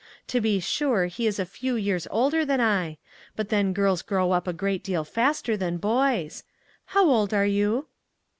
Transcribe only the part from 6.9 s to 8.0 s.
old are you